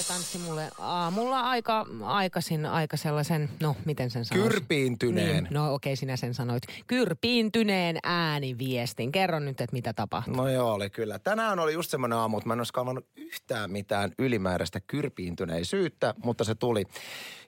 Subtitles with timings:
[0.00, 4.50] Sä laitoit Anssi mulle aamulla aika aikaisin aika sellaisen, no miten sen sanoisi?
[4.50, 5.44] Kyrpiintyneen.
[5.44, 6.62] Niin, no okei, sinä sen sanoit.
[6.86, 9.12] Kyrpiintyneen ääniviestin.
[9.12, 10.36] Kerro nyt, että mitä tapahtui.
[10.36, 11.18] No joo, oli kyllä.
[11.18, 16.44] Tänään oli just semmoinen aamu, että mä en olisi kaivannut yhtään mitään ylimääräistä kyrpiintyneisyyttä, mutta
[16.44, 16.84] se tuli.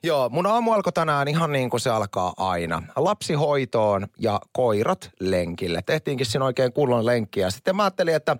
[0.03, 2.83] Joo, mun aamu alkoi tänään ihan niin kuin se alkaa aina.
[2.95, 5.81] Lapsi hoitoon ja koirat lenkille.
[5.85, 7.49] Tehtiinkin siinä oikein kunnon lenkkiä.
[7.49, 8.37] Sitten mä ajattelin, että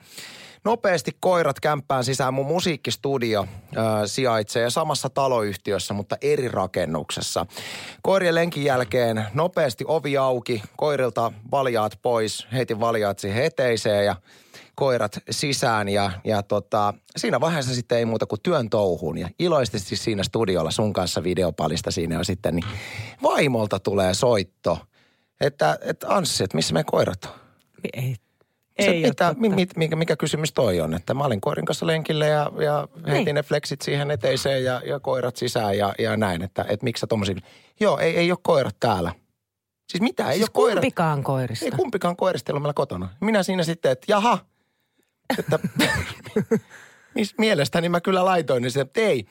[0.63, 2.33] nopeasti koirat kämppään sisään.
[2.33, 7.45] Mun musiikkistudio äh, sijaitsee samassa taloyhtiössä, mutta eri rakennuksessa.
[8.01, 14.15] Koirien lenkin jälkeen nopeasti ovi auki, koirilta valjaat pois, heitin valjaat siihen eteiseen ja
[14.75, 19.17] koirat sisään ja, ja tota, siinä vaiheessa sitten ei muuta kuin työn touhuun.
[19.17, 22.65] Ja iloisesti siinä studiolla sun kanssa videopalista siinä jo sitten, niin
[23.23, 24.77] vaimolta tulee soitto,
[25.41, 27.31] että, että Anssi, että missä meidän koirat on?
[27.93, 28.15] Ei,
[28.77, 30.93] ei mitä, mi, mi, mikä, mikä kysymys toi on?
[30.93, 33.35] Että mä olin koirin kanssa lenkillä ja, ja heitin Niin.
[33.35, 36.41] ne flexit siihen eteiseen ja, ja koirat sisään ja, ja näin.
[36.41, 37.35] Että, että miksi sä tommosia...
[37.79, 39.11] Joo, ei, ei ole koirat täällä.
[39.89, 40.75] Siis mitä, ei Siis ole koirat.
[40.81, 41.65] kumpikaan koirista.
[41.65, 43.09] Ei kumpikaan koirista ei ole meillä kotona.
[43.19, 44.39] Minä siinä sitten, että jaha,
[45.39, 45.59] että
[47.37, 49.25] mielestäni mä kyllä laitoin, niin se, että ei.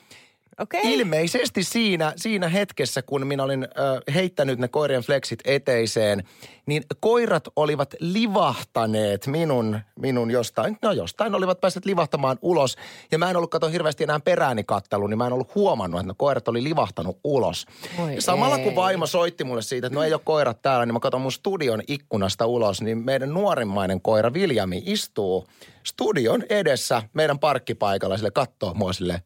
[0.58, 0.81] Okei.
[0.84, 6.25] Ilmeisesti siinä, siinä hetkessä, kun minä olin ö, heittänyt ne koirien flexit eteiseen,
[6.67, 12.77] niin koirat olivat livahtaneet minun, minun jostain, no jostain olivat päässeet livahtamaan ulos.
[13.12, 16.12] Ja mä en ollut kato hirveästi enää perääni kattelu, niin mä en ollut huomannut, että
[16.12, 17.67] ne koirat oli livahtanut ulos.
[18.14, 18.64] Ja samalla ei.
[18.64, 21.33] kun vaimo soitti mulle siitä, että no ei ole koirat täällä, niin mä katson mun
[21.33, 25.47] studion ikkunasta ulos, niin meidän nuorimmainen koira Viljami istuu
[25.86, 29.20] studion edessä meidän parkkipaikalla sille kattoo mua silleen,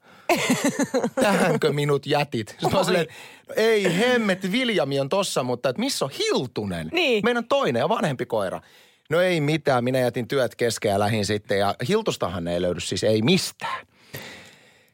[1.15, 2.49] tähänkö minut jätit?
[2.49, 3.07] Sitten mä oon silleen,
[3.49, 6.89] no ei hemmet, Viljami on tossa, mutta että missä on Hiltunen?
[6.93, 7.25] Niin.
[7.25, 8.61] Meidän toinen ja vanhempi koira.
[9.11, 13.05] No ei mitään, minä jätin työt kesken ja lähin sitten ja Hiltustahan ei löydy siis
[13.05, 13.87] ei mistään.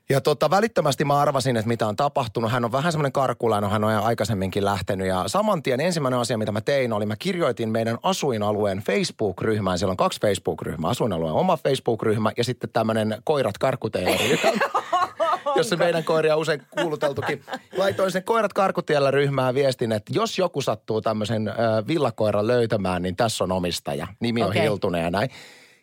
[0.09, 2.51] Ja tota, välittömästi mä arvasin, että mitä on tapahtunut.
[2.51, 5.07] Hän on vähän semmoinen karkulainen, hän on aikaisemminkin lähtenyt.
[5.07, 9.79] Ja saman tien ensimmäinen asia, mitä mä tein, oli mä kirjoitin meidän asuinalueen Facebook-ryhmään.
[9.79, 10.91] Siellä on kaksi Facebook-ryhmää.
[10.91, 14.17] Asuinalueen oma Facebook-ryhmä ja sitten tämmöinen koirat karkuteilla
[15.57, 17.45] jossa meidän koiria on usein kuuluteltukin.
[17.77, 21.53] Laitoin sen koirat karkutiellä ryhmään viestin, että jos joku sattuu tämmöisen
[21.89, 24.07] villakoiran löytämään, niin tässä on omistaja.
[24.21, 24.63] Nimi on Okei.
[24.63, 25.31] Hiltunen ja näin.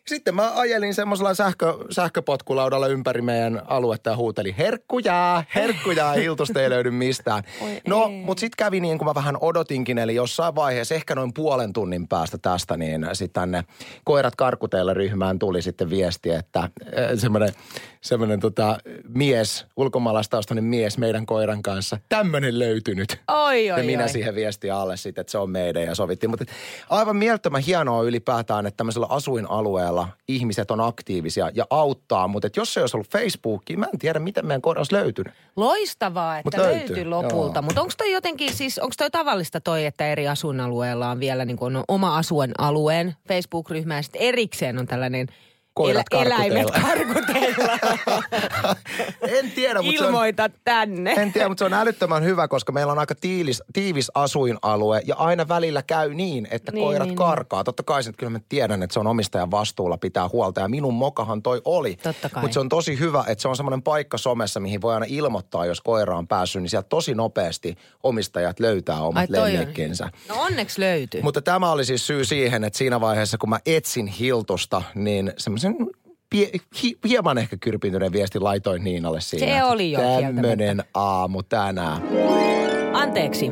[0.09, 6.69] Sitten mä ajelin semmoisella sähkö, sähköpotkulaudalla ympäri meidän aluetta ja huutelin, herkkujaa, herkkujaa, Hiltusta ei
[6.69, 7.43] löydy mistään.
[7.61, 11.33] Oi no, mutta sitten kävi niin kuin mä vähän odotinkin, eli jossain vaiheessa, ehkä noin
[11.33, 13.63] puolen tunnin päästä tästä, niin sitten tänne
[14.03, 16.69] koirat karkuteilla ryhmään tuli sitten viesti, että
[17.15, 17.53] semmoinen
[18.01, 18.77] semmoinen tota,
[19.07, 23.21] mies, ulkomaalaistaustainen mies meidän koiran kanssa, tämmöinen löytynyt.
[23.27, 24.09] Oi, ja oi, minä oi.
[24.09, 26.29] siihen viestiin alle sitten, että se on meidän ja sovittiin.
[26.29, 26.45] Mutta
[26.89, 32.27] aivan mielettömän hienoa ylipäätään, että tämmöisellä asuinalueella ihmiset on aktiivisia ja auttaa.
[32.27, 35.33] Mutta että jos se olisi ollut Facebookiin, mä en tiedä, miten meidän koira olisi löytynyt.
[35.55, 37.61] Loistavaa, että Mut löytyi lopulta.
[37.61, 41.57] Mutta onko toi jotenkin siis, onko toi tavallista toi, että eri asuinalueella on vielä niin
[41.57, 45.27] kuin on oma asuinalueen Facebook-ryhmä ja sitten erikseen on tällainen
[45.73, 47.77] Koirat eläimet karkuteilla.
[47.79, 48.75] karkuteilla.
[49.39, 51.11] en tiedä, mutta se on, Ilmoita tänne.
[51.13, 55.15] en tiedä, mutta se on älyttömän hyvä, koska meillä on aika tiivis, tiivis asuinalue ja
[55.15, 57.63] aina välillä käy niin, että Niin, koirat niin, karkaa.
[57.63, 60.67] Totta kai sen, että kyllä mä tiedän, että se on omistajan vastuulla pitää huolta ja
[60.67, 61.95] minun mokahan toi oli.
[62.03, 62.41] Totta kai.
[62.41, 65.65] Mutta se on tosi hyvä, että se on semmoinen paikka somessa, mihin voi aina ilmoittaa,
[65.65, 70.09] jos koira on päässyt, niin sieltä tosi nopeasti omistajat löytää omat toi on- lemmikkinsä.
[70.29, 71.21] No onneksi löytyy.
[71.21, 75.75] Mutta tämä oli siis syy siihen, että siinä vaiheessa, kun mä etsin Hiltusta, niin semmoisen
[76.29, 76.49] pie,
[76.83, 79.45] hi, hieman ehkä kyrpintyneen viesti laitoin Niinalle siinä.
[79.45, 82.01] Se oli jo Tämmönen aamu tänään.
[82.93, 83.49] Anteeksi.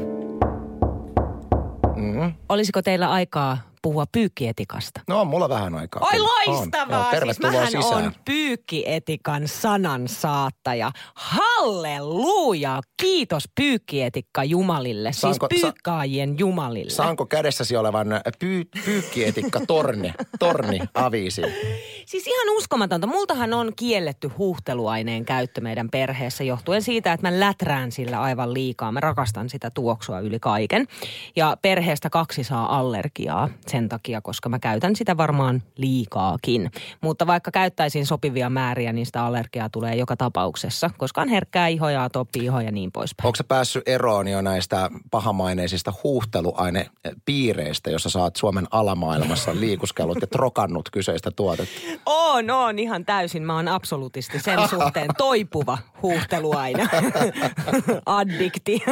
[1.96, 2.34] Mm.
[2.50, 5.02] Olisiko teillä aikaa puhua pyykkietikasta?
[5.08, 6.02] No on mulla vähän aikaa.
[6.04, 6.30] Oi kyllä.
[6.48, 6.56] On.
[6.58, 7.12] loistavaa!
[7.16, 8.06] Joo, siis mähän sisään.
[8.06, 10.92] on pyykkietikan sanan saattaja.
[11.16, 12.82] Halleluja!
[13.02, 16.90] Kiitos pyykkietikka Jumalille, Saanko- siis sa- pyykkaajien Jumalille.
[16.90, 18.08] Saanko kädessäsi olevan
[18.40, 21.42] pyy, pyykkietikka torni, torni aviisi?
[22.06, 23.08] Siis ihan uskomatonta.
[23.08, 28.92] Multahan on kielletty huuhteluaineen käyttö meidän perheessä johtuen siitä, että mä läträän sillä aivan liikaa.
[28.92, 30.88] Mä rakastan sitä tuoksua yli kaiken.
[31.36, 36.72] Ja perheestä kaksi saa allergiaa sen takia, koska mä käytän sitä varmaan liikaakin.
[37.02, 41.92] Mutta vaikka käyttäisin sopivia määriä, niin sitä allergiaa tulee joka tapauksessa, koska on herkkää ihoa
[41.92, 43.28] ja atopi iho ja niin poispäin.
[43.28, 50.90] Onko sä päässyt eroon jo näistä pahamaineisista huuhteluainepiireistä, jossa oot Suomen alamaailmassa liikuskellut ja trokannut
[50.90, 51.82] kyseistä tuotetta?
[52.06, 53.44] On, on ihan täysin.
[53.44, 56.88] Mä oon absoluutisti sen suhteen toipuva huuhteluaine.
[58.06, 58.84] Addikti.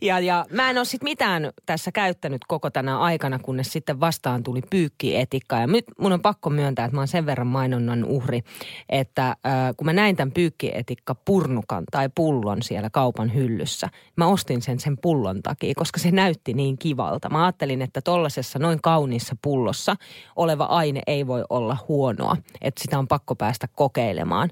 [0.00, 4.06] ja, ja mä en ole sit mitään tässä käyttänyt koko tänä aikana, kunnes sitten sitten
[4.06, 5.56] vastaan tuli pyykkietikka.
[5.56, 8.42] Ja nyt mun on pakko myöntää, että mä oon sen verran mainonnan uhri,
[8.88, 9.36] että äh,
[9.76, 14.98] kun mä näin tämän pyykkietikka purnukan tai pullon siellä kaupan hyllyssä, mä ostin sen sen
[14.98, 17.28] pullon takia, koska se näytti niin kivalta.
[17.28, 19.96] Mä ajattelin, että tollasessa noin kauniissa pullossa
[20.36, 24.50] oleva aine ei voi olla huonoa, että sitä on pakko päästä kokeilemaan.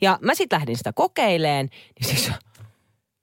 [0.00, 1.70] Ja mä sitten lähdin sitä kokeileen,
[2.00, 2.32] niin siis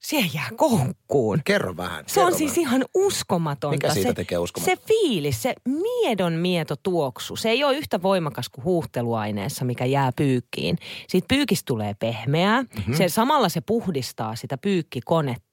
[0.01, 1.41] se jää koukkuun.
[1.45, 2.03] Kerro vähän.
[2.07, 2.61] Se on kerro siis vähän.
[2.61, 3.75] ihan uskomatonta.
[3.75, 4.75] Mikä siitä se, tekee uskomaton?
[4.77, 10.11] Se fiilis, se miedon mieto tuoksu, se ei ole yhtä voimakas kuin huuhteluaineessa, mikä jää
[10.15, 10.77] pyykkiin.
[11.07, 12.77] Siitä pyykistä tulee pehmeää, Mhm.
[12.77, 12.95] mm-hmm.
[12.95, 15.50] se, samalla se puhdistaa sitä pyykkikonetta.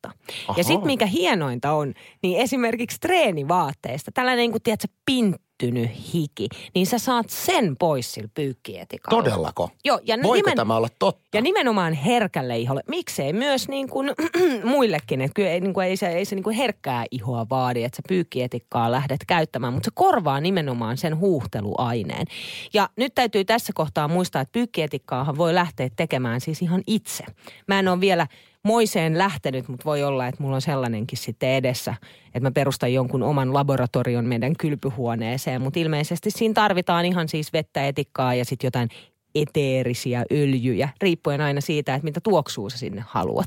[0.48, 0.58] Aha.
[0.58, 6.86] Ja sitten mikä hienointa on, niin esimerkiksi treenivaatteista, tällainen niin kuin, tiedätkö, pinttynyt hiki, niin
[6.86, 9.22] sä saat sen pois sillä pyykkietikalla.
[9.22, 9.70] Todellako?
[9.84, 11.22] Joo, ja Voiko tämä olla totta?
[11.34, 12.82] ja nimenomaan herkälle iholle.
[12.88, 14.10] Miksei myös niin kuin
[14.64, 15.20] muillekin.
[15.20, 17.96] Että kyllä ei, niin kuin, ei se, ei se niin kuin herkkää ihoa vaadi, että
[17.96, 19.72] sä pyykkietikkaa lähdet käyttämään.
[19.72, 22.26] Mutta se korvaa nimenomaan sen huuhteluaineen.
[22.74, 27.24] Ja nyt täytyy tässä kohtaa muistaa, että pyykkietikkaa voi lähteä tekemään siis ihan itse.
[27.68, 28.26] Mä en ole vielä
[28.68, 31.94] moiseen lähtenyt, mutta voi olla, että mulla on sellainenkin sitten edessä,
[32.26, 35.62] että mä perustan jonkun oman laboratorion meidän kylpyhuoneeseen.
[35.62, 38.88] Mutta ilmeisesti siinä tarvitaan ihan siis vettä, etikkaa ja sitten jotain
[39.34, 43.46] eteerisiä öljyjä, riippuen aina siitä, että mitä tuoksua sä sinne haluat.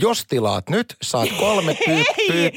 [0.00, 2.50] Jos tilaat nyt, saat kolme pyy- pyy-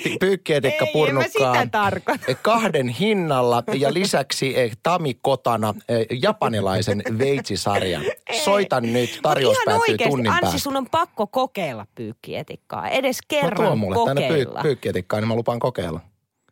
[1.71, 2.35] tarkoita.
[2.41, 8.03] kahden hinnalla ja lisäksi eh, Tami Kotana eh, japanilaisen veitsisarjan.
[8.43, 10.59] Soita nyt, tarjous Mut ihan päättyy oikeesti, tunnin päästä.
[10.59, 12.89] sun on pakko kokeilla pyykkietikkaa.
[12.89, 14.53] Edes No kerran tuo mulle tänne kokeilla.
[14.59, 15.99] pyy- pyykkietikkaa, niin mä lupaan kokeilla.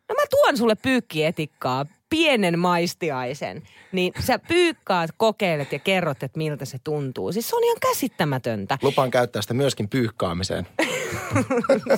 [0.08, 3.62] No mä tuon sulle pyykkietikkaa, pienen maistiaisen.
[3.92, 7.32] Niin sä pyykkaat, kokeilet ja kerrot, että miltä se tuntuu.
[7.32, 8.78] Siis se on ihan käsittämätöntä.
[8.82, 10.66] Lupaan käyttää sitä myöskin pyyhkaamiseen.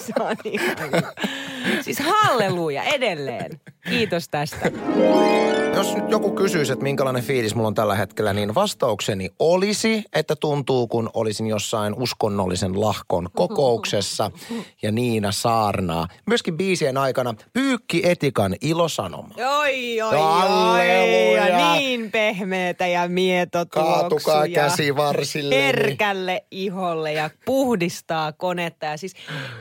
[0.06, 1.12] Se on ihan hyvä.
[1.80, 3.60] Siis halleluja edelleen.
[3.88, 4.70] Kiitos tästä.
[5.74, 10.36] Jos nyt joku kysyisi, että minkälainen fiilis mulla on tällä hetkellä, niin vastaukseni olisi, että
[10.36, 14.30] tuntuu, kun olisin jossain uskonnollisen lahkon kokouksessa
[14.82, 16.08] ja Niina saarnaa.
[16.26, 19.34] Myöskin biisien aikana Pyykki Etikan ilosanoma.
[19.58, 21.48] Oi, oi, oi.
[21.48, 23.96] Ja niin pehmeätä ja mietotuoksuja.
[24.00, 25.54] Kaatukaa käsi varsille.
[25.54, 28.86] herkälle iholle ja puhdistaa konetta.
[28.86, 29.14] Ja siis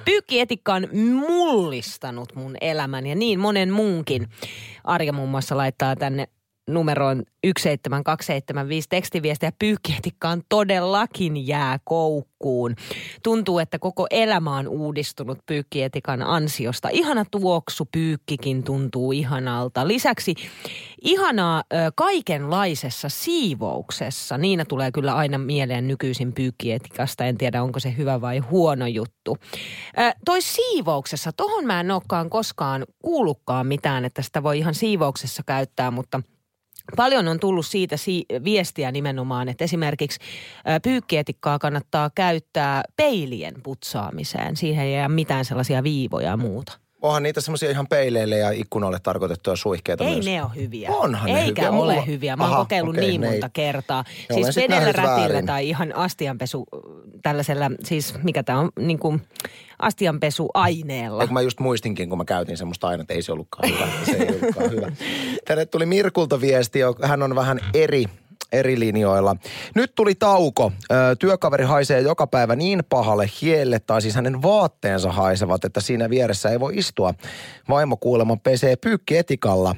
[0.05, 0.87] pyykkietikka on
[1.27, 4.27] mullistanut mun elämän ja niin monen muunkin.
[4.83, 6.27] Arja muun muassa laittaa tänne
[6.69, 12.75] numeroon 17275 tekstiviestiä ja pyykkietikkaan todellakin jää koukkuun.
[13.23, 16.89] Tuntuu, että koko elämä on uudistunut pyykkietikan ansiosta.
[16.91, 19.87] Ihana tuoksu pyykkikin tuntuu ihanalta.
[19.87, 20.35] Lisäksi
[21.01, 24.37] ihanaa ö, kaikenlaisessa siivouksessa.
[24.37, 27.25] Niina tulee kyllä aina mieleen nykyisin pyykkietikasta.
[27.25, 29.37] En tiedä, onko se hyvä vai huono juttu.
[29.99, 35.43] Ö, toi siivouksessa, tohon mä en olekaan koskaan kuullutkaan mitään, että sitä voi ihan siivouksessa
[35.45, 36.21] käyttää, mutta–
[36.95, 40.19] Paljon on tullut siitä si- viestiä nimenomaan, että esimerkiksi
[40.83, 44.57] pyykkietikkaa kannattaa käyttää peilien putsaamiseen.
[44.57, 46.80] Siihen ei jää mitään sellaisia viivoja ja muuta.
[47.01, 50.25] Onhan niitä semmoisia ihan peileille ja ikkunoille tarkoitettuja suihkeita Ei myös.
[50.25, 50.89] ne ole hyviä.
[50.91, 51.69] Onhan ne Eikä hyviä.
[51.69, 52.35] ole Mulla- hyviä.
[52.35, 54.03] Mä oon Aha, kokeillut okei, niin ne ei- monta kertaa.
[54.31, 55.45] Olen siis vedellä rätillä väärin.
[55.45, 56.67] tai ihan astianpesu
[57.23, 59.21] tällaisella, siis mikä tämä on, niin kuin
[59.79, 61.21] astianpesuaineella.
[61.23, 63.87] Eikö mä just muistinkin, kun mä käytin semmoista aina, että ei se ollutkaan hyvä.
[64.05, 64.91] Se ei ollutkaan hyvä.
[65.47, 68.05] Tänne tuli Mirkulta viesti, hän on vähän eri
[68.51, 69.35] eri linjoilla.
[69.75, 70.71] Nyt tuli tauko.
[71.19, 76.49] Työkaveri haisee joka päivä niin pahalle hielle, tai siis hänen vaatteensa haisevat, että siinä vieressä
[76.49, 77.13] ei voi istua.
[77.69, 79.75] Vaimo kuulemma pesee pyykki-etikalla.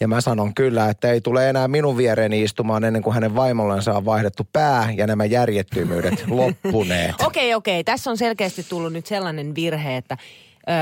[0.00, 3.94] Ja mä sanon kyllä, että ei tule enää minun viereeni istumaan ennen kuin hänen vaimollensa
[3.94, 7.14] on vaihdettu pää ja nämä järjettömyydet loppuneet.
[7.26, 7.84] Okei, okei.
[7.84, 10.16] Tässä on selkeästi tullut nyt sellainen virhe, että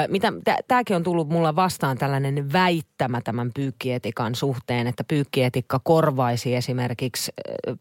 [0.09, 0.33] mitä,
[0.69, 7.33] tämäkin on tullut mulla vastaan tällainen väittämä tämän pyykkietikan suhteen, että pyykkietikka korvaisi esimerkiksi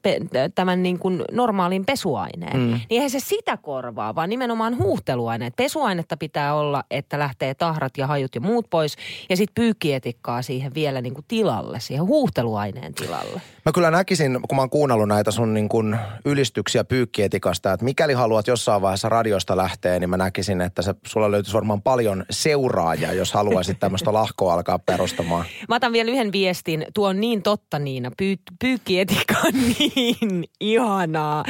[0.02, 0.20] pe,
[0.56, 2.60] tämän niin kuin normaalin pesuaineen.
[2.60, 2.68] Mm.
[2.68, 5.56] Niin eihän se sitä korvaa, vaan nimenomaan huuhteluaineet.
[5.56, 8.96] Pesuainetta pitää olla, että lähtee tahrat ja hajut ja muut pois.
[9.30, 13.42] Ja sitten pyykkietikkaa siihen vielä niin kuin tilalle, siihen huuhteluaineen tilalle.
[13.66, 18.14] Mä kyllä näkisin, kun mä oon kuunnellut näitä sun niin kuin ylistyksiä pyykkietikasta, että mikäli
[18.14, 23.14] haluat jossain vaiheessa radiosta lähteä, niin mä näkisin, että se, sulla löytyisi varmaan paljon seuraajia,
[23.14, 25.46] jos haluaisit tämmöistä lahkoa alkaa perustamaan.
[25.70, 26.86] Mä otan vielä yhden viestin.
[26.94, 28.12] Tuo on niin totta Niina.
[28.18, 31.44] Pyy- pyykkietikka on niin ihanaa.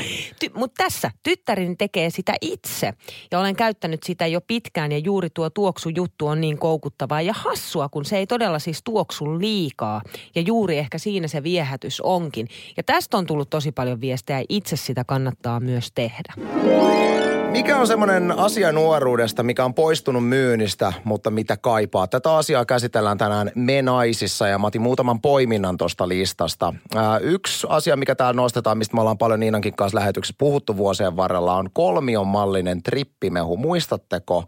[0.46, 2.94] Ty- Mutta tässä tyttärini tekee sitä itse.
[3.32, 7.90] Ja olen käyttänyt sitä jo pitkään ja juuri tuo tuoksujuttu on niin koukuttavaa ja hassua,
[7.90, 10.02] kun se ei todella siis tuoksu liikaa.
[10.36, 12.48] Ja juuri ehkä siinä se viehätys onkin.
[12.78, 14.44] Ja tästä on tullut tosi paljon viestejä.
[14.50, 16.34] Itse sitä kannattaa myös tehdä.
[17.52, 22.08] Mikä on semmoinen asia nuoruudesta, mikä on poistunut myynnistä, mutta mitä kaipaa?
[22.08, 26.74] Tätä asiaa käsitellään tänään Me naisissa ja mä otin muutaman poiminnan tuosta listasta.
[26.96, 31.16] Ää, yksi asia, mikä täällä nostetaan, mistä me ollaan paljon Niinankin kanssa lähetyksessä puhuttu vuosien
[31.16, 33.58] varrella, on kolmion mallinen trippimehu.
[33.58, 34.44] Muistatteko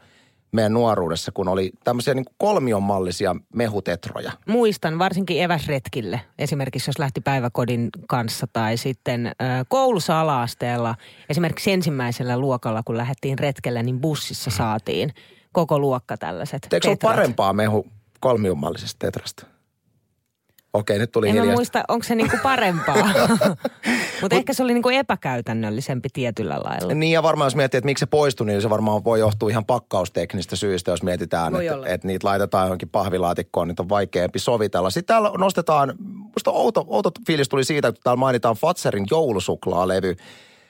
[0.53, 4.31] meidän nuoruudessa, kun oli tämmöisiä niin kolmion mallisia mehutetroja?
[4.47, 9.31] Muistan varsinkin eväsretkille, esimerkiksi jos lähti päiväkodin kanssa tai sitten ö,
[9.67, 10.95] koulussa ala-asteella,
[11.29, 15.13] esimerkiksi ensimmäisellä luokalla, kun lähdettiin retkelle, niin bussissa saatiin
[15.51, 17.87] koko luokka tällaiset Eikö se ole parempaa mehu
[18.19, 19.52] kolmion mallisesta tetrasta?
[20.73, 21.55] Okei, nyt tuli En hiljaista.
[21.55, 22.95] muista, onko se niinku parempaa.
[24.21, 26.93] Mutta ehkä se oli niinku epäkäytännöllisempi tietyllä lailla.
[26.93, 29.65] Niin ja varmaan jos miettii, että miksi se poistui, niin se varmaan voi johtua ihan
[29.65, 34.89] pakkausteknistä syistä, jos mietitään, että, että niitä laitetaan johonkin pahvilaatikkoon, niin on vaikeampi sovitella.
[34.89, 35.93] Sitten täällä nostetaan,
[36.35, 40.15] musta outo, outo fiilis tuli siitä, että täällä mainitaan Fatserin joulusuklaalevy,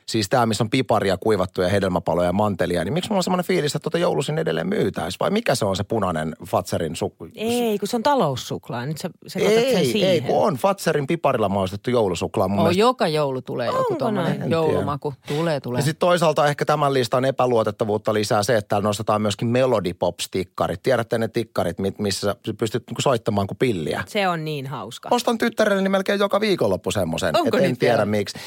[0.06, 3.76] siis tämä, missä on piparia, kuivattuja hedelmäpaloja ja mantelia, niin miksi mulla on semmoinen fiilis,
[3.76, 5.18] että tuota joulusin edelleen myytäisi?
[5.20, 8.86] Vai mikä se on se punainen Fatserin su- Ei, kun se on taloussuklaa.
[8.86, 10.10] Nyt sä sen ei, siihen.
[10.10, 12.48] ei, kun on Fatserin piparilla maistettu joulusuklaa.
[12.48, 14.52] Mun Oh, mielestä joka joulu tulee joku Onko tuommoinen näin?
[14.52, 15.14] joulumaku.
[15.28, 15.80] Tulee, tulee.
[15.80, 20.80] Ja sitten toisaalta ehkä tämän listan epäluotettavuutta lisää se, että täällä nostetaan myöskin Melody Pops-tikkarit.
[20.84, 24.04] Tiedätte ne tikkarit, mit- missä sä pystyt niinku soittamaan kuin pilliä.
[24.08, 25.10] Se on niin hauska.
[25.12, 27.38] Ostan tyttärelleni melkein joka viikonloppu semmoisen.
[27.38, 28.06] Onko et en tiedä vielä?
[28.06, 28.38] miksi.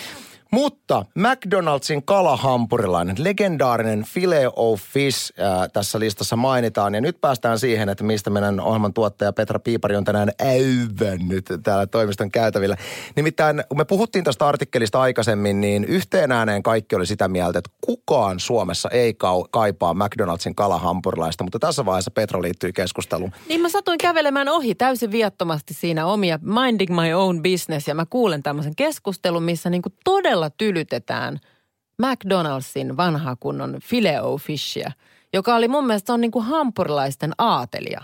[0.51, 6.95] Mutta McDonald'sin kalahampurilainen, legendaarinen filet o fish äh, tässä listassa mainitaan.
[6.95, 11.87] Ja nyt päästään siihen, että mistä meidän ohjelman tuottaja Petra Piipari on tänään äyvännyt täällä
[11.87, 12.77] toimiston käytävillä.
[13.17, 17.71] Nimittäin, kun me puhuttiin tästä artikkelista aikaisemmin, niin yhteen ääneen kaikki oli sitä mieltä, että
[17.81, 19.15] kukaan Suomessa ei
[19.51, 21.45] kaipaa McDonald'sin kalahampurilaista.
[21.45, 23.33] Mutta tässä vaiheessa Petra liittyy keskusteluun.
[23.49, 28.07] Niin mä satuin kävelemään ohi täysin viattomasti siinä omia minding my own business ja mä
[28.11, 31.39] kuulen tämmöisen keskustelun, missä niinku todella tylytetään
[32.03, 34.93] McDonald'sin vanhaa kunnon filet o fishia,
[35.33, 38.03] joka oli mun mielestä se on niinku hampurilaisten aatelia.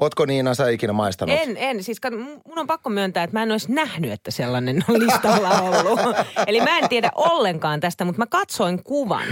[0.00, 1.36] Ootko Niina sä ikinä maistanut?
[1.42, 1.84] En, en.
[1.84, 5.60] Siis kat- mun on pakko myöntää, että mä en olisi nähnyt, että sellainen on listalla
[5.60, 6.00] ollut.
[6.46, 9.26] Eli mä en tiedä ollenkaan tästä, mutta mä katsoin kuvan.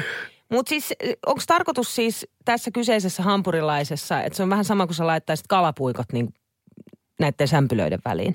[0.50, 0.92] Mutta siis
[1.26, 6.12] onko tarkoitus siis tässä kyseisessä hampurilaisessa, että se on vähän sama kuin sä laittaisit kalapuikot
[6.12, 6.34] niin
[7.20, 8.34] näiden sämpylöiden väliin?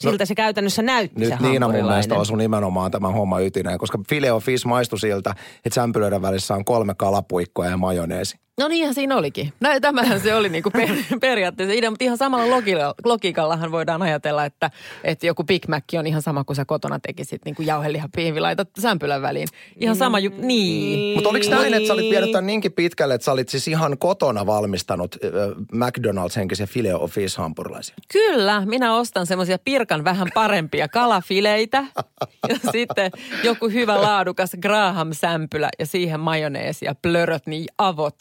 [0.00, 3.98] Siltä se käytännössä näytti Nyt se Niina mun mielestä osui nimenomaan tämän homman ytineen, koska
[4.08, 5.34] filet o fish maistui siltä,
[5.64, 8.43] että sämpylöiden välissä on kolme kalapuikkoa ja majoneesi.
[8.60, 9.52] No niinhän siinä olikin.
[9.60, 10.88] No, tämähän se oli niinku per,
[11.20, 14.70] periaatteessa idea, mutta ihan samalla logiikalla, logiikallahan voidaan ajatella, että,
[15.04, 18.68] että joku Big Mac on ihan sama kuin sä kotona tekisit niin kuin jauhelihapiivi laitat
[18.78, 19.48] sämpylän väliin.
[19.80, 21.14] Ihan sama ju- niin.
[21.14, 23.98] Mutta oliko näin, että sä olit vienyt tämän niinkin pitkälle, että sä olit siis ihan
[23.98, 25.30] kotona valmistanut äh,
[25.72, 27.94] McDonald's-henkisiä filet o fish hampurilaisia?
[28.12, 31.84] Kyllä, minä ostan semmoisia pirkan vähän parempia kalafileitä
[32.48, 33.10] ja sitten
[33.44, 38.14] joku hyvä laadukas Graham-sämpylä ja siihen majoneesi ja plöröt, niin avot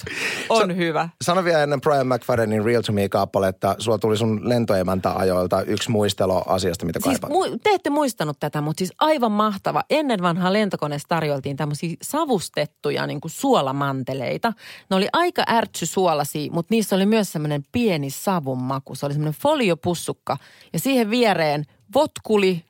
[0.50, 1.10] on Sä- hyvä.
[1.22, 6.44] Sano vielä ennen Brian McFaddenin Real to Me-kappale, että sulla tuli sun lentoemäntä-ajoilta yksi muistelo
[6.48, 7.54] asiasta, mitä Siis kaipaat.
[7.54, 9.84] mu- te ette muistanut tätä, mutta siis aivan mahtava.
[9.90, 14.54] Ennen vanhaa lentokoneessa tarjoltiin tämmöisiä savustettuja niin kuin suolamanteleita.
[14.90, 18.96] Ne oli aika ärtsysuolaisia, mutta niissä oli myös semmoinen pieni savun maku.
[18.96, 20.38] Se oli semmoinen foliopussukka
[20.74, 22.64] ja siihen viereen votkuli,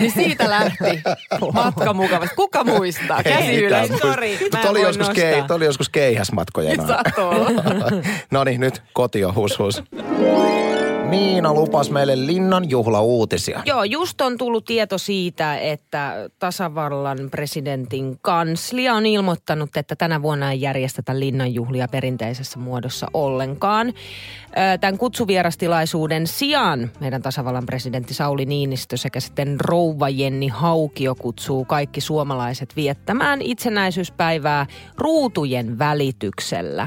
[0.00, 1.02] niin siitä lähti
[1.52, 2.36] matka mukavasti.
[2.36, 3.22] Kuka muistaa?
[3.22, 3.88] Käsi ylös.
[4.02, 5.88] Sori, mä oli joskus, kei, oli joskus.
[6.86, 8.02] Saattoi olla.
[8.30, 9.82] no niin, nyt kotio, hus hus.
[11.08, 13.62] Niina lupas meille linnan juhlauutisia.
[13.64, 20.52] Joo, just on tullut tieto siitä, että tasavallan presidentin kanslia on ilmoittanut, että tänä vuonna
[20.52, 23.92] ei järjestetä linnanjuhlia perinteisessä muodossa ollenkaan.
[24.80, 32.00] Tämän kutsuvierastilaisuuden sijaan meidän tasavallan presidentti Sauli Niinistö sekä sitten rouva Jenni Haukio kutsuu kaikki
[32.00, 34.66] suomalaiset viettämään itsenäisyyspäivää
[34.96, 36.86] ruutujen välityksellä.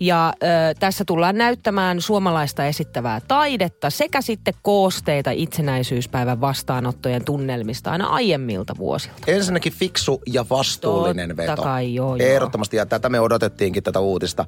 [0.00, 0.32] Ja
[0.80, 9.16] tässä tullaan näyttämään suomalaista esittävää taidetta sekä sitten koosteita itsenäisyyspäivän vastaanottojen tunnelmista aina aiemmilta vuosilta.
[9.26, 11.62] Ensinnäkin fiksu ja vastuullinen Totta veto.
[11.62, 12.28] kai, joo, joo.
[12.28, 14.44] Ehdottomasti, ja tätä me odotettiinkin tätä uutista.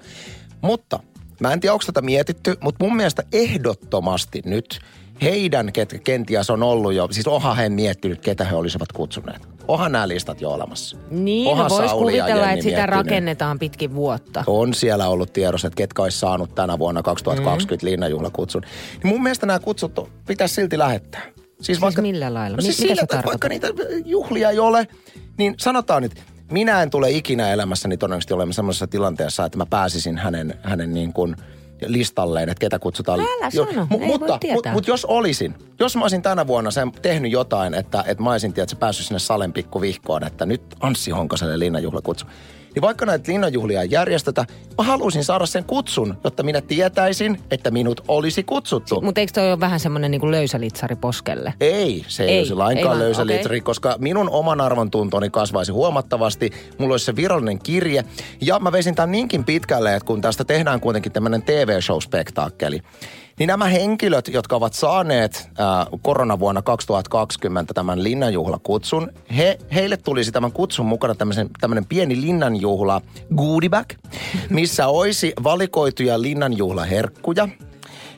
[0.61, 1.01] Mutta
[1.41, 4.81] mä en tiedä, onko tätä mietitty, mutta mun mielestä ehdottomasti nyt
[5.23, 9.49] heidän, ketkä kenties on ollut jo, siis onhan he miettinyt, ketä he olisivat kutsuneet.
[9.69, 10.97] Onhan nämä listat jo olemassa.
[11.11, 12.91] Niin, no voisi kuvitella, että sitä miettinyt.
[12.91, 14.45] rakennetaan pitkin vuotta.
[14.47, 17.91] On siellä ollut tiedossa, että ketkä olisi saanut tänä vuonna 2020 mm.
[17.91, 18.63] linnanjuhlakutsun.
[19.03, 21.23] Niin mun mielestä nämä kutsut pitäisi silti lähettää.
[21.61, 22.57] Siis, millä lailla?
[22.57, 23.67] No siis mitä sillä, että vaikka niitä
[24.05, 24.89] juhlia ei ole,
[25.39, 26.13] niin sanotaan nyt,
[26.51, 31.13] minä en tule ikinä elämässäni todennäköisesti olemaan semmoisessa tilanteessa, että mä pääsisin hänen, hänen niin
[31.13, 31.37] kuin
[31.87, 33.21] listalleen, että ketä kutsutaan.
[33.21, 34.55] Älä sano, ei voi mutta, tietää.
[34.55, 38.31] mutta, mutta jos olisin, jos mä olisin tänä vuonna sen tehnyt jotain, että, että mä
[38.31, 42.27] olisin tiedätkö, päässyt sinne Salen pikkuvihkoon, että nyt Anssi Honkoselle linnanjuhlakutsu,
[42.75, 44.45] niin vaikka näitä linnanjuhlia ei järjestetä,
[44.79, 49.01] mä haluaisin saada sen kutsun, jotta minä tietäisin, että minut olisi kutsuttu.
[49.01, 51.55] Mutta eikö toi ole vähän semmoinen niin löysälitsari poskelle?
[51.61, 53.37] Ei, se ei, Ei, olisi ei lainkaan vaan, löysä okei.
[53.37, 56.51] litri, koska minun oman arvon tuntoni kasvaisi huomattavasti.
[56.79, 58.05] Mulla olisi se virallinen kirje.
[58.41, 62.81] Ja mä veisin tämän niinkin pitkälle, että kun tästä tehdään kuitenkin tämmöinen TV-show-spektaakkeli,
[63.41, 65.51] niin nämä henkilöt, jotka ovat saaneet
[66.03, 71.15] koronavuonna 2020 tämän linnanjuhlakutsun, he, heille tulisi tämän kutsun mukana
[71.61, 73.01] tämmöinen pieni linnanjuhla
[73.37, 73.87] goodie bag,
[74.51, 77.49] missä olisi valikoituja linnanjuhlaherkkuja.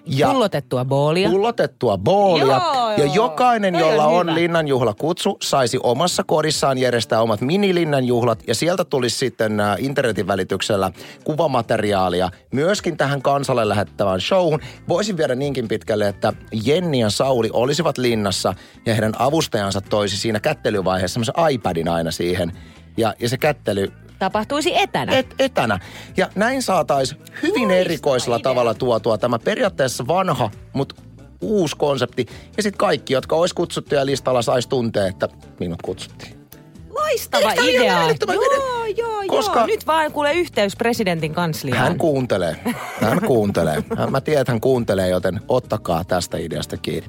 [0.06, 1.30] Ja Pullotettua boolia.
[1.30, 2.46] pullotettua boolia.
[2.46, 4.34] Joo, ja jokainen, Toi jolla on on hyvä.
[4.34, 8.42] linnanjuhlakutsu, saisi omassa kodissaan järjestää omat minilinnanjuhlat.
[8.46, 10.92] Ja sieltä tulisi sitten ä, internetin välityksellä
[11.24, 14.60] kuvamateriaalia myöskin tähän kansalle lähettävään showhun.
[14.88, 16.32] Voisin viedä niinkin pitkälle, että
[16.64, 18.54] Jenni ja Sauli olisivat linnassa
[18.86, 22.52] ja heidän avustajansa toisi siinä kättelyvaiheessa semmoisen iPadin aina siihen.
[22.96, 25.12] Ja, ja se kättely Tapahtuisi etänä.
[25.12, 25.78] et, etänä.
[26.16, 28.42] Ja näin saataisiin hyvin erikoisella idea.
[28.50, 30.94] tavalla tuotua tämä periaatteessa vanha, mutta
[31.42, 32.26] uusi konsepti.
[32.56, 35.28] Ja sitten kaikki, jotka olisi kutsuttuja listalla, saisi tuntea, että
[35.60, 36.42] minut kutsuttiin.
[36.90, 38.00] Loistava Eikö idea.
[38.00, 39.66] älyttömän Joo, joo, Koska- joo.
[39.66, 41.80] Nyt vaan kuule yhteys presidentin kansliaan.
[41.82, 42.56] Hän kuuntelee.
[43.00, 43.84] Hän kuuntelee.
[43.98, 47.08] Hän- Mä tiedän, että hän kuuntelee, joten ottakaa tästä ideasta kiinni.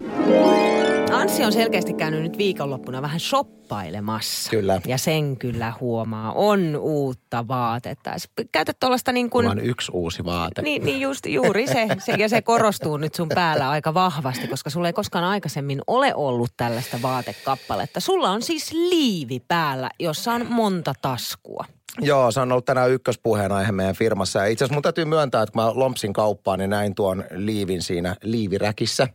[1.14, 4.52] Anssi on selkeästi käynyt nyt viikonloppuna vähän shoppailemassa.
[4.52, 4.82] Kyllä.
[4.88, 6.32] Ja sen kyllä huomaa.
[6.32, 8.12] On uutta vaatetta.
[8.52, 9.48] Käytät tuollaista niin kuin...
[9.48, 10.62] On yksi uusi vaate.
[10.62, 12.12] Niin, niin just, juuri se, se.
[12.12, 16.52] Ja se korostuu nyt sun päällä aika vahvasti, koska sulla ei koskaan aikaisemmin ole ollut
[16.58, 18.00] tällaista vaatekappaletta.
[18.00, 21.66] Sulla on siis liivi päällä, jossa on monta taskua.
[22.02, 24.40] Joo, se on ollut tänään ykköspuheenaihe meidän firmassa.
[24.40, 27.82] Ja itse asiassa mun täytyy myöntää, että kun mä lompsin kauppaan, niin näin tuon liivin
[27.82, 29.08] siinä liiviräkissä.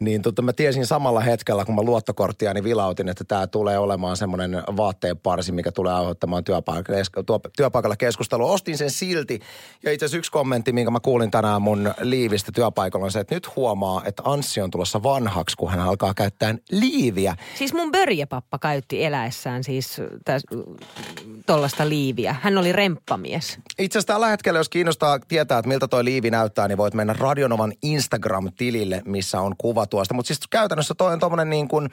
[0.00, 4.62] Niin tota, mä tiesin samalla hetkellä, kun mä luottokorttiani vilautin, että tämä tulee olemaan semmoinen
[4.76, 6.44] vaatteen parsi, mikä tulee aiheuttamaan
[7.56, 8.52] työpaikalla, keskustelua.
[8.52, 9.40] Ostin sen silti.
[9.82, 13.34] Ja itse asiassa yksi kommentti, minkä mä kuulin tänään mun liivistä työpaikalla on se, että
[13.34, 17.36] nyt huomaa, että Anssi on tulossa vanhaksi, kun hän alkaa käyttää liiviä.
[17.58, 19.96] Siis mun börjepappa käytti eläessään siis
[21.46, 22.36] tuollaista liiviä.
[22.40, 23.58] Hän oli remppamies.
[23.78, 27.14] Itse asiassa tällä hetkellä, jos kiinnostaa tietää, että miltä toi liivi näyttää, niin voit mennä
[27.18, 30.14] Radionovan Instagram-tilille, missä on kuva tuosta.
[30.14, 31.88] Mutta siis käytännössä toi on tommonen niin kuin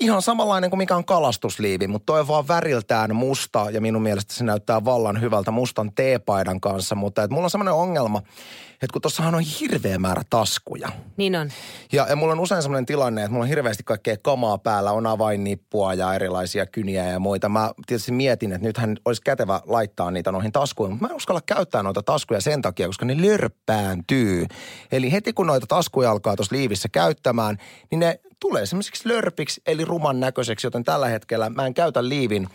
[0.00, 4.34] ihan samanlainen kuin mikä on kalastusliivi, mutta toi on vaan väriltään musta ja minun mielestä
[4.34, 6.94] se näyttää vallan hyvältä mustan teepaidan kanssa.
[6.94, 8.22] Mutta et mulla on semmoinen ongelma,
[8.82, 10.88] että kun tossahan on hirveä määrä taskuja.
[11.16, 11.50] Niin on.
[11.92, 15.06] Ja, ja mulla on usein semmoinen tilanne, että mulla on hirveästi kaikkea kamaa päällä, on
[15.06, 17.48] avainnippua ja erilaisia kyniä ja muita.
[17.48, 21.40] Mä tietysti mietin, että nythän olisi kätevä laittaa niitä noihin taskuihin, mutta mä en uskalla
[21.46, 24.46] käyttää noita taskuja sen takia, koska ne lörppääntyy.
[24.92, 27.58] Eli heti kun noita taskuja alkaa tuossa liivissä käyttämään,
[27.90, 32.48] niin ne tulee semmoisiksi lörpiksi, eli ruman näköiseksi, joten tällä hetkellä mä en käytä liivin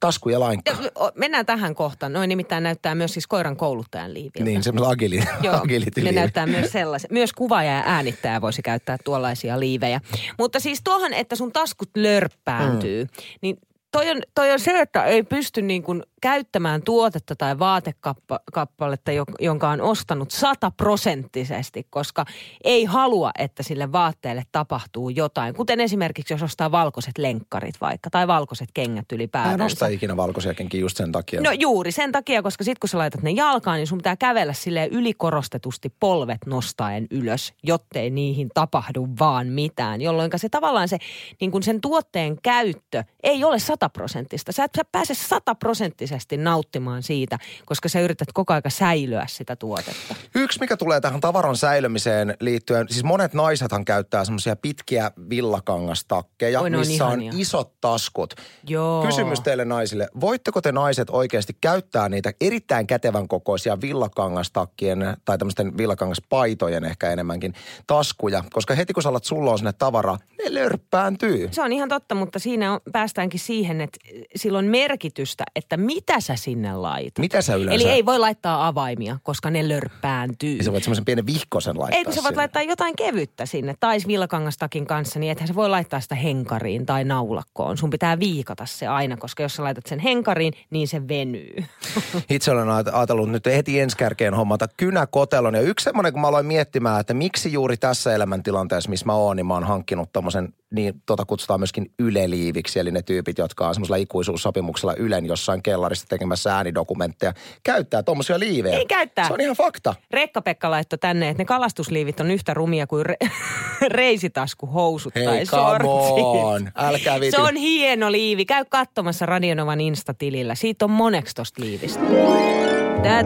[0.00, 0.78] taskuja lainkaan.
[1.14, 2.12] Mennään tähän kohtaan.
[2.12, 4.44] Noin nimittäin näyttää myös siis koiran kouluttajan liiviltä.
[4.44, 5.60] Niin, semmoisen agili, Joo,
[6.04, 7.10] ne näyttää myös sellaisen.
[7.12, 10.00] Myös kuvaaja ja äänittäjä voisi käyttää tuollaisia liivejä.
[10.38, 13.10] Mutta siis tuohon, että sun taskut lörppääntyy, mm.
[13.40, 13.56] niin
[13.92, 19.24] toi on, toi on se, että ei pysty niin kuin käyttämään tuotetta tai vaatekappaletta, jo-
[19.40, 22.24] jonka on ostanut sataprosenttisesti, koska
[22.64, 25.54] ei halua, että sille vaatteelle tapahtuu jotain.
[25.54, 30.54] Kuten esimerkiksi, jos ostaa valkoiset lenkkarit vaikka, tai valkoiset kengät Mä en osta ikinä valkoisia
[30.54, 31.40] kenkiä just sen takia.
[31.40, 34.52] No juuri sen takia, koska sitten kun sä laitat ne jalkaan, niin sun pitää kävellä
[34.52, 40.00] silleen ylikorostetusti polvet nostaen ylös, jottei niihin tapahdu vaan mitään.
[40.00, 40.98] Jolloin se tavallaan se,
[41.40, 44.52] niin kun sen tuotteen käyttö ei ole sataprosenttista.
[44.52, 50.14] Sä et sä pääse sataprosenttisesti nauttimaan siitä, koska sä yrität koko aika säilyä sitä tuotetta.
[50.34, 56.70] Yksi, mikä tulee tähän tavaran säilymiseen liittyen, siis monet naisethan käyttää semmoisia pitkiä villakangastakkeja, Oi,
[56.70, 57.40] ne on missä on ihania.
[57.42, 58.34] isot taskut.
[58.68, 59.06] Joo.
[59.06, 65.76] Kysymys teille naisille, voitteko te naiset oikeasti käyttää niitä erittäin kätevän kokoisia villakangastakkien tai tämmöisten
[65.76, 67.54] villakangaspaitojen ehkä enemmänkin
[67.86, 71.48] taskuja, koska heti kun sä alat sulloa sinne tavaraa, ne lörppääntyy.
[71.52, 73.98] Se on ihan totta, mutta siinä on, päästäänkin siihen, että
[74.36, 77.18] sillä on merkitystä, että mitä sä sinne laitat.
[77.18, 77.74] Mitä sä yleensä?
[77.74, 80.54] Eli ei voi laittaa avaimia, koska ne lörppääntyy.
[80.54, 82.40] Niin sä voit semmoisen pienen vihkosen laittaa Ei, kun sä voit sinne.
[82.40, 83.74] laittaa jotain kevyttä sinne.
[83.80, 87.78] Tai villakangastakin kanssa, niin ethän sä voi laittaa sitä henkariin tai naulakkoon.
[87.78, 91.64] Sun pitää viikata se aina, koska jos sä laitat sen henkariin, niin se venyy.
[92.30, 95.54] Itse olen ajatellut nyt heti ensi kärkeen hommata kynäkotelon.
[95.54, 99.36] Ja yksi semmoinen, kun mä aloin miettimään, että miksi juuri tässä elämäntilanteessa, missä mä oon,
[99.36, 103.74] niin mä oon hankkinut tommosen niin tota kutsutaan myöskin yleliiviksi, eli ne tyypit, jotka on
[103.74, 107.32] semmoisella ikuisuussopimuksella Ylen jossain kellarissa tekemässä äänidokumentteja,
[107.62, 108.78] käyttää tuommoisia liivejä.
[108.78, 109.26] Ei käyttää.
[109.26, 109.94] Se on ihan fakta.
[110.10, 113.28] Rekka-Pekka laittoi tänne, että ne kalastusliivit on yhtä rumia kuin re-
[113.88, 116.24] reisitaskuhousut Hei, tai come sortsit.
[116.24, 116.70] on.
[116.76, 117.40] Älkää viitin.
[117.40, 118.44] Se on hieno liivi.
[118.44, 120.54] Käy katsomassa Radionovan Insta-tilillä.
[120.54, 122.00] Siitä on moneksi tosta liivistä.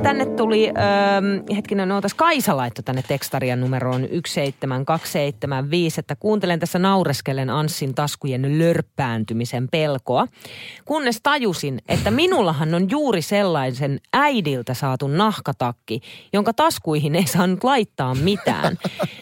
[0.03, 7.51] Tänne tuli, ähm, hetkinen, ootas, Kaisa laittoi tänne tekstarian numeroon 17275, että kuuntelen tässä naureskellen
[7.51, 10.27] Anssin taskujen lörppääntymisen pelkoa,
[10.85, 16.01] kunnes tajusin, että minullahan on juuri sellaisen äidiltä saatu nahkatakki,
[16.33, 18.79] jonka taskuihin ei saanut laittaa mitään.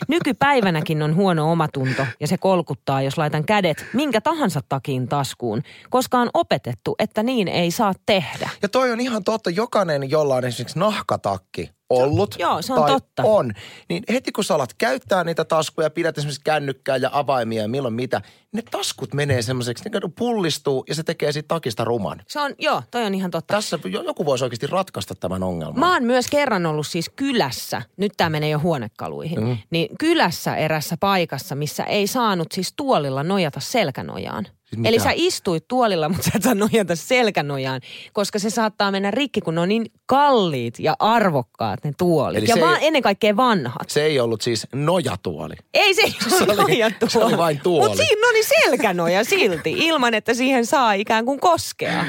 [0.08, 6.18] Nykypäivänäkin on huono omatunto ja se kolkuttaa, jos laitan kädet minkä tahansa takin taskuun, koska
[6.18, 8.50] on opetettu, että niin ei saa tehdä.
[8.62, 9.50] Ja toi on ihan totta.
[9.50, 12.34] Jokainen, jolla on esimerkiksi nahkatakki ollut.
[12.38, 13.22] Joo, se on tai totta.
[13.22, 13.52] on.
[13.88, 17.94] Niin heti kun sä alat käyttää niitä taskuja, pidät esimerkiksi kännykkää ja avaimia ja milloin
[17.94, 18.22] mitä,
[18.52, 22.22] ne taskut menee semmoiseksi, ne pullistuu ja se tekee siitä takista ruman.
[22.28, 23.54] Se on, joo, toi on ihan totta.
[23.54, 25.80] Tässä jo- joku voisi oikeasti ratkaista tämän ongelman.
[25.80, 29.58] Mä oon myös kerran ollut siis kylässä, nyt tämä menee jo huonekaluihin, mm.
[29.70, 34.46] niin kylässä erässä paikassa, missä ei saanut siis tuolilla nojata selkänojaan.
[34.66, 34.80] Siis?
[34.84, 37.80] Eli sä istuit tuolilla, mutta sä et saa nojata selkänojaan,
[38.12, 42.38] koska se saattaa mennä rikki, kun ne on niin kalliit ja arvokkaat ne tuolit.
[42.38, 43.90] Eli ja vaan ei- ennen kaikkea vanhat.
[43.90, 45.54] Se ei ollut siis nojatuoli.
[45.74, 46.02] Ei se,
[46.38, 47.10] Se ole oli- nojatuoli.
[47.12, 47.88] se oli vain tuoli.
[47.88, 52.04] Mutta siinä oli selkänoja silti, ilman että siihen saa ikään kuin koskea.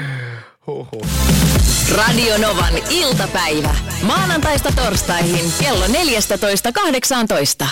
[0.66, 1.06] Huhhuh.
[1.96, 3.74] Radio Novan iltapäivä.
[4.02, 7.66] Maanantaista torstaihin kello 14.18.